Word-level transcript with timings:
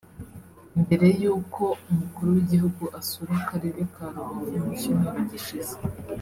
Mbere 0.81 1.07
y’uko 1.21 1.63
umukuru 1.91 2.27
w’Igihugu 2.35 2.83
asura 2.99 3.31
Akarere 3.41 3.81
ka 3.93 4.05
Rubavu 4.13 4.55
mu 4.63 4.71
Cyumweru 4.79 5.21
gishize 5.31 5.75